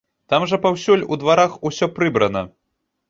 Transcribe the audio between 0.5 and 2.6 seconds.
жа паўсюль у дварах усё прыбрана.